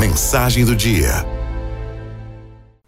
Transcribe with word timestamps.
Mensagem 0.00 0.64
do 0.64 0.74
dia. 0.74 1.10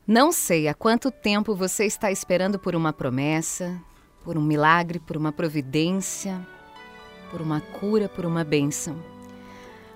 Não 0.07 0.33
sei 0.33 0.67
há 0.67 0.73
quanto 0.73 1.11
tempo 1.11 1.55
você 1.55 1.85
está 1.85 2.11
esperando 2.11 2.59
por 2.59 2.75
uma 2.75 2.91
promessa, 2.91 3.79
por 4.25 4.39
um 4.39 4.41
milagre, 4.41 4.99
por 4.99 5.19
uma 5.19 5.31
providência, 5.31 6.41
por 7.31 7.43
uma 7.43 7.61
cura, 7.61 8.09
por 8.09 8.25
uma 8.25 8.43
bênção. 8.43 8.97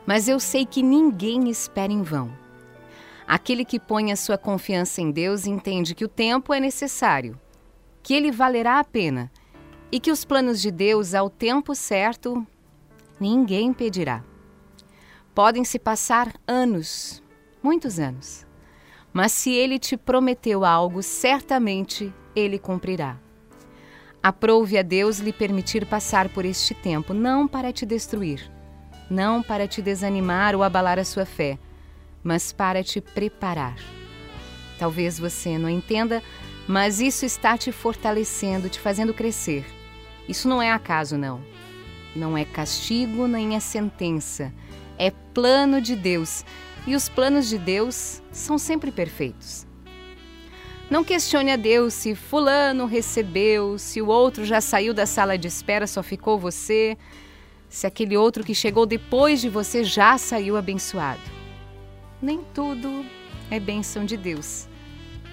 Mas 0.04 0.28
eu 0.28 0.38
sei 0.38 0.66
que 0.66 0.82
ninguém 0.82 1.48
espera 1.48 1.90
em 1.90 2.02
vão. 2.02 2.30
Aquele 3.26 3.64
que 3.64 3.80
põe 3.80 4.12
a 4.12 4.16
sua 4.16 4.36
confiança 4.36 5.00
em 5.00 5.10
Deus 5.10 5.46
entende 5.46 5.94
que 5.94 6.04
o 6.04 6.08
tempo 6.08 6.52
é 6.52 6.60
necessário, 6.60 7.40
que 8.02 8.12
ele 8.12 8.30
valerá 8.30 8.78
a 8.78 8.84
pena 8.84 9.32
e 9.90 9.98
que 9.98 10.10
os 10.10 10.22
planos 10.22 10.60
de 10.60 10.70
Deus 10.70 11.14
ao 11.14 11.30
tempo 11.30 11.74
certo 11.74 12.46
ninguém 13.18 13.72
pedirá. 13.72 14.22
Podem 15.36 15.66
se 15.66 15.78
passar 15.78 16.32
anos, 16.48 17.22
muitos 17.62 17.98
anos. 17.98 18.46
Mas 19.12 19.32
se 19.32 19.50
ele 19.52 19.78
te 19.78 19.94
prometeu 19.94 20.64
algo, 20.64 21.02
certamente 21.02 22.10
ele 22.34 22.58
cumprirá. 22.58 23.18
Aprove 24.22 24.78
a 24.78 24.82
Deus 24.82 25.18
lhe 25.18 25.34
permitir 25.34 25.84
passar 25.84 26.30
por 26.30 26.46
este 26.46 26.72
tempo, 26.72 27.12
não 27.12 27.46
para 27.46 27.70
te 27.70 27.84
destruir, 27.84 28.50
não 29.10 29.42
para 29.42 29.68
te 29.68 29.82
desanimar 29.82 30.54
ou 30.54 30.62
abalar 30.62 30.98
a 30.98 31.04
sua 31.04 31.26
fé, 31.26 31.58
mas 32.24 32.50
para 32.50 32.82
te 32.82 33.02
preparar. 33.02 33.76
Talvez 34.78 35.18
você 35.18 35.58
não 35.58 35.68
entenda, 35.68 36.22
mas 36.66 36.98
isso 36.98 37.26
está 37.26 37.58
te 37.58 37.70
fortalecendo, 37.70 38.70
te 38.70 38.80
fazendo 38.80 39.12
crescer. 39.12 39.66
Isso 40.26 40.48
não 40.48 40.62
é 40.62 40.72
acaso, 40.72 41.18
não. 41.18 41.42
Não 42.14 42.38
é 42.38 42.46
castigo 42.46 43.28
nem 43.28 43.54
é 43.54 43.60
sentença 43.60 44.50
é 44.98 45.10
plano 45.10 45.80
de 45.80 45.94
Deus 45.94 46.44
e 46.86 46.94
os 46.94 47.08
planos 47.08 47.48
de 47.48 47.58
Deus 47.58 48.22
são 48.30 48.58
sempre 48.58 48.90
perfeitos. 48.90 49.66
Não 50.88 51.02
questione 51.02 51.50
a 51.50 51.56
Deus 51.56 51.94
se 51.94 52.14
Fulano 52.14 52.86
recebeu, 52.86 53.76
se 53.76 54.00
o 54.00 54.06
outro 54.06 54.44
já 54.44 54.60
saiu 54.60 54.94
da 54.94 55.04
sala 55.04 55.36
de 55.36 55.48
espera, 55.48 55.86
só 55.86 56.00
ficou 56.00 56.38
você, 56.38 56.96
se 57.68 57.86
aquele 57.86 58.16
outro 58.16 58.44
que 58.44 58.54
chegou 58.54 58.86
depois 58.86 59.40
de 59.40 59.48
você 59.48 59.82
já 59.82 60.16
saiu 60.16 60.56
abençoado. 60.56 61.20
Nem 62.22 62.40
tudo 62.54 63.04
é 63.50 63.58
bênção 63.58 64.04
de 64.04 64.16
Deus. 64.16 64.68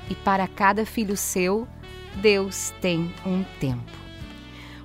E 0.10 0.16
para 0.16 0.48
cada 0.48 0.86
filho 0.86 1.16
seu, 1.16 1.68
Deus 2.16 2.74
tem 2.82 3.14
um 3.26 3.44
tempo. 3.60 4.03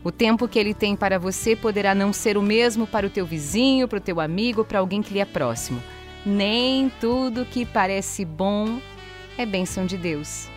O 0.05 0.13
tempo 0.13 0.47
que 0.47 0.59
ele 0.59 0.73
tem 0.73 0.95
para 0.95 1.19
você 1.19 1.57
poderá 1.57 1.95
não 1.95 2.13
ser 2.13 2.37
o 2.37 2.43
mesmo 2.43 2.87
para 2.87 3.07
o 3.07 3.11
teu 3.11 3.27
vizinho, 3.27 3.89
para 3.89 3.99
o 3.99 4.01
teu 4.01 4.21
amigo, 4.21 4.65
para 4.65 4.79
alguém 4.79 5.03
que 5.03 5.13
lhe 5.13 5.21
é 5.21 5.25
próximo. 5.25 5.83
Nem 6.25 6.91
tudo 7.01 7.45
que 7.45 7.67
parece 7.67 8.25
bom 8.25 8.81
é 9.37 9.45
bênção 9.45 9.87
de 9.87 9.97
Deus. 9.97 10.49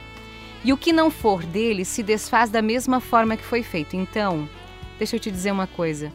E 0.64 0.72
o 0.72 0.78
que 0.78 0.94
não 0.94 1.10
for 1.10 1.44
dele 1.44 1.84
se 1.84 2.04
desfaz 2.04 2.50
da 2.50 2.62
mesma 2.62 3.00
forma 3.00 3.36
que 3.36 3.44
foi 3.44 3.64
feito. 3.64 3.96
Então, 3.96 4.48
deixa 4.98 5.16
eu 5.16 5.20
te 5.20 5.32
dizer 5.32 5.52
uma 5.52 5.68
coisa. 5.68 6.12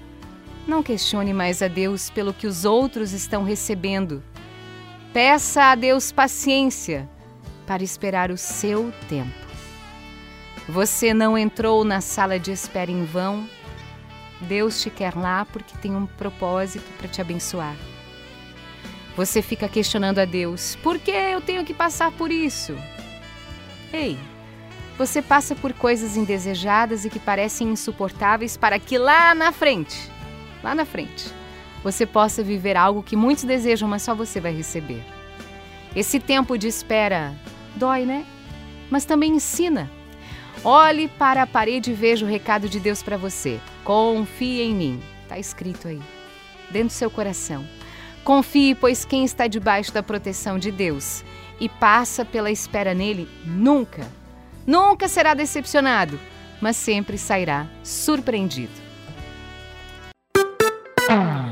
Não 0.66 0.82
questione 0.82 1.32
mais 1.32 1.62
a 1.62 1.68
Deus 1.68 2.10
pelo 2.10 2.32
que 2.32 2.46
os 2.46 2.64
outros 2.64 3.12
estão 3.12 3.42
recebendo. 3.42 4.22
Peça 5.12 5.64
a 5.64 5.74
Deus 5.74 6.12
paciência 6.12 7.08
para 7.66 7.82
esperar 7.82 8.30
o 8.30 8.36
seu 8.36 8.92
tempo. 9.08 9.45
Você 10.68 11.14
não 11.14 11.38
entrou 11.38 11.84
na 11.84 12.00
sala 12.00 12.38
de 12.38 12.50
espera 12.50 12.90
em 12.90 13.04
vão. 13.04 13.48
Deus 14.40 14.80
te 14.80 14.90
quer 14.90 15.14
lá 15.14 15.44
porque 15.44 15.76
tem 15.78 15.94
um 15.94 16.06
propósito 16.06 16.84
para 16.98 17.08
te 17.08 17.20
abençoar. 17.20 17.76
Você 19.16 19.40
fica 19.40 19.68
questionando 19.68 20.18
a 20.18 20.24
Deus: 20.24 20.76
por 20.82 20.98
que 20.98 21.10
eu 21.10 21.40
tenho 21.40 21.64
que 21.64 21.72
passar 21.72 22.10
por 22.12 22.30
isso? 22.32 22.76
Ei, 23.92 24.18
você 24.98 25.22
passa 25.22 25.54
por 25.54 25.72
coisas 25.72 26.16
indesejadas 26.16 27.04
e 27.04 27.10
que 27.10 27.18
parecem 27.18 27.68
insuportáveis 27.68 28.56
para 28.56 28.78
que 28.78 28.98
lá 28.98 29.34
na 29.34 29.52
frente, 29.52 30.10
lá 30.62 30.74
na 30.74 30.84
frente, 30.84 31.32
você 31.82 32.04
possa 32.04 32.42
viver 32.42 32.76
algo 32.76 33.02
que 33.02 33.14
muitos 33.14 33.44
desejam, 33.44 33.88
mas 33.88 34.02
só 34.02 34.14
você 34.14 34.40
vai 34.40 34.52
receber. 34.52 35.04
Esse 35.94 36.18
tempo 36.18 36.58
de 36.58 36.66
espera 36.66 37.34
dói, 37.76 38.04
né? 38.04 38.26
Mas 38.90 39.04
também 39.04 39.36
ensina. 39.36 39.90
Olhe 40.64 41.08
para 41.08 41.42
a 41.42 41.46
parede 41.46 41.90
e 41.90 41.94
veja 41.94 42.24
o 42.24 42.28
recado 42.28 42.68
de 42.68 42.80
Deus 42.80 43.02
para 43.02 43.16
você. 43.16 43.60
Confie 43.84 44.62
em 44.62 44.74
mim. 44.74 45.02
Está 45.22 45.38
escrito 45.38 45.88
aí, 45.88 46.00
dentro 46.70 46.88
do 46.88 46.92
seu 46.92 47.10
coração. 47.10 47.64
Confie, 48.24 48.74
pois 48.74 49.04
quem 49.04 49.24
está 49.24 49.46
debaixo 49.46 49.92
da 49.92 50.02
proteção 50.02 50.58
de 50.58 50.70
Deus 50.70 51.24
e 51.60 51.68
passa 51.68 52.24
pela 52.24 52.50
espera 52.50 52.92
nele, 52.92 53.28
nunca, 53.44 54.06
nunca 54.66 55.08
será 55.08 55.34
decepcionado, 55.34 56.18
mas 56.60 56.76
sempre 56.76 57.16
sairá 57.18 57.66
surpreendido. 57.82 58.72
Ah. 61.08 61.45